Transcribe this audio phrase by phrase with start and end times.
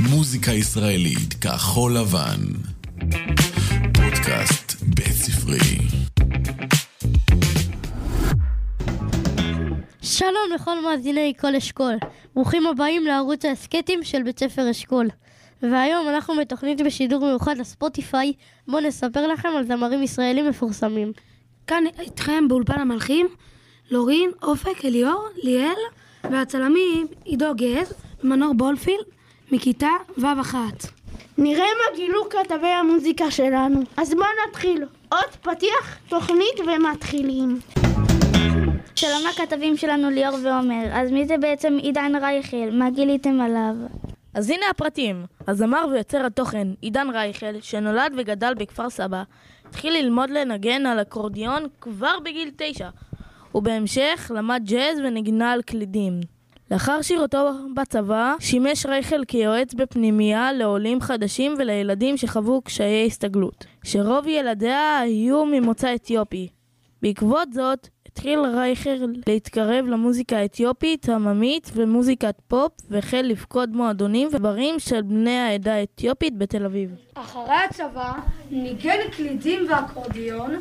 [0.00, 2.40] מוזיקה ישראלית כחול לבן.
[3.94, 5.58] פודקאסט בית ספרי.
[10.02, 11.94] שלום לכל מאזיני כל אשכול.
[12.34, 15.08] ברוכים הבאים לערוץ ההסכתים של בית ספר אשכול.
[15.62, 18.32] והיום אנחנו בתוכנית בשידור מיוחד לספוטיפיי,
[18.68, 21.12] בואו נספר לכם על זמרים ישראלים מפורסמים.
[21.66, 23.26] כאן איתכם באולפן המלכים,
[23.90, 25.78] לורין, אופק, אליאור, ליאל,
[26.24, 27.92] והצלמים עידו גז
[28.24, 29.17] ומנור בולפילד
[29.52, 30.54] מכיתה ו'1.
[31.38, 33.80] נראה מה גילו כתבי המוזיקה שלנו.
[33.96, 34.84] אז בואו נתחיל.
[35.08, 37.60] עוד פתיח, תוכנית ומתחילים.
[38.94, 42.70] שלום לכתבים שלנו ליאור ועומר, אז מי זה בעצם עידן רייכל?
[42.72, 43.74] מה גיליתם עליו?
[44.34, 45.26] אז הנה הפרטים.
[45.48, 49.22] הזמר ויוצר התוכן עידן רייכל, שנולד וגדל בכפר סבא,
[49.68, 52.88] התחיל ללמוד לנגן על אקורדיון כבר בגיל תשע,
[53.54, 56.37] ובהמשך למד ג'אז ונגנה על קלידים.
[56.70, 64.98] לאחר שירותו בצבא, שימש רייכל כיועץ בפנימייה לעולים חדשים ולילדים שחוו קשיי הסתגלות, שרוב ילדיה
[64.98, 66.48] היו ממוצא אתיופי.
[67.02, 68.96] בעקבות זאת, התחיל רייכל
[69.26, 76.64] להתקרב למוזיקה האתיופית, עממית ומוזיקת פופ, והחל לפקוד מועדונים וברים של בני העדה האתיופית בתל
[76.64, 76.90] אביב.
[77.14, 78.12] אחרי הצבא
[78.50, 80.56] ניגן קלידים ואקורדיון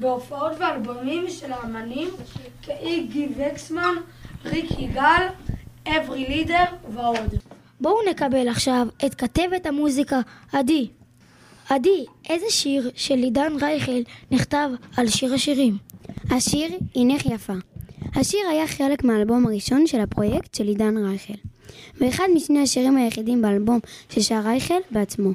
[0.00, 2.08] בהופעות ואלבומים של האמנים
[2.62, 3.94] כאיגי וקסמן,
[4.46, 5.26] ריק יגאל,
[5.86, 7.34] אברי לידר ועוד.
[7.80, 10.20] בואו נקבל עכשיו את כתבת המוזיקה,
[10.52, 10.88] עדי.
[11.70, 15.76] עדי, איזה שיר של עידן רייכל נכתב על שיר השירים?
[16.30, 17.52] השיר "הנך יפה".
[18.14, 21.32] השיר היה חלק מהאלבום הראשון של הפרויקט של עידן רייכל,
[22.00, 23.78] ואחד משני השירים היחידים באלבום
[24.10, 25.30] ששר רייכל בעצמו.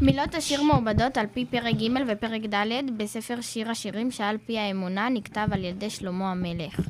[0.00, 5.08] מילות השיר מעובדות על פי פרק ג' ופרק ד' בספר שיר השירים שעל פי האמונה
[5.08, 6.80] נכתב על ידי שלמה המלך.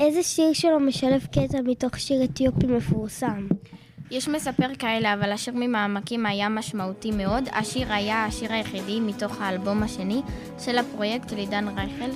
[0.00, 3.46] איזה שיר שלו משלב קטע מתוך שיר אתיופי מפורסם?
[4.10, 7.48] יש מספר כאלה, אבל השיר ממעמקים היה משמעותי מאוד.
[7.52, 10.22] השיר היה השיר היחידי מתוך האלבום השני
[10.58, 12.10] של הפרויקט של עידן רייכל,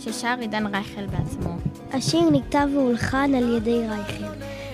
[0.00, 1.56] ששר עידן רייכל בעצמו.
[1.92, 4.24] השיר נכתב והולחן על ידי רייכל.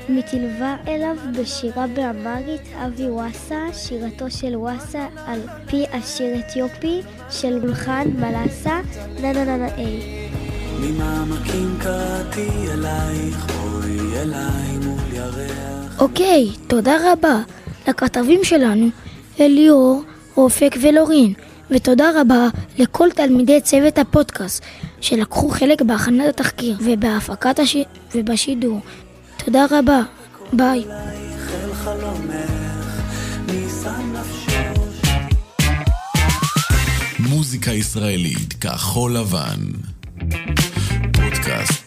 [0.08, 7.00] מתלווה אליו בשירה באמרית אבי וואסה, שירתו של וואסה על פי השיר אתיופי
[7.30, 8.80] של הולחן מלאסה,
[9.20, 10.23] נה נה נה נה איי.
[10.84, 16.00] ממעמקים קראתי אלייך, בואי אליי מול ירח.
[16.00, 17.40] אוקיי, תודה רבה
[17.88, 18.88] לכתבים שלנו,
[19.40, 20.02] אליאור,
[20.36, 21.32] אופק ולורין,
[21.70, 24.62] ותודה רבה לכל תלמידי צוות הפודקאסט
[25.00, 27.76] שלקחו חלק בהכנת התחקיר ובהפקת הש...
[28.14, 28.80] ובשידור.
[29.44, 30.00] תודה רבה,
[30.52, 30.84] ביי.
[37.18, 39.60] מוזיקה ישראלית כחול לבן.
[41.44, 41.83] פודקאסט בית ספרי.